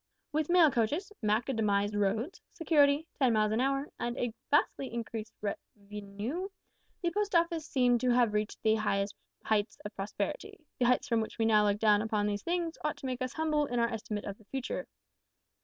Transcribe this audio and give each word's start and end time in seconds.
"With 0.31 0.49
mail 0.49 0.71
coaches, 0.71 1.11
macadamised 1.21 1.95
roads, 1.95 2.41
security, 2.51 3.05
ten 3.19 3.33
miles 3.33 3.51
an 3.51 3.61
hour, 3.61 3.87
and 3.99 4.17
a 4.17 4.33
vastly 4.49 4.91
increased 4.91 5.31
revenue, 5.41 6.49
the 7.03 7.11
Post 7.11 7.35
Office 7.35 7.67
seemed 7.67 8.01
to 8.01 8.09
have 8.09 8.33
reached 8.33 8.63
the 8.63 8.73
highest 8.77 9.13
heights 9.45 9.77
of 9.85 9.95
prosperity. 9.95 10.59
The 10.79 10.85
heights 10.87 11.07
from 11.07 11.21
which 11.21 11.37
we 11.37 11.45
now 11.45 11.65
look 11.65 11.77
down 11.77 12.01
upon 12.01 12.25
these 12.25 12.41
things 12.41 12.79
ought 12.83 12.97
to 12.97 13.05
make 13.05 13.21
us 13.21 13.33
humble 13.33 13.67
in 13.67 13.77
our 13.77 13.93
estimate 13.93 14.25
of 14.25 14.39
the 14.39 14.45
future! 14.45 14.87